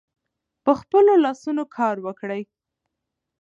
په 0.63 0.71
خپلو 0.79 1.13
لاسونو 1.23 1.63
کار 1.75 1.95
وکړئ. 2.05 2.41